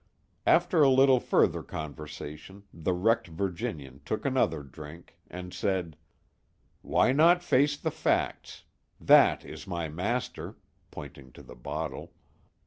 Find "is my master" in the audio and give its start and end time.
9.45-10.57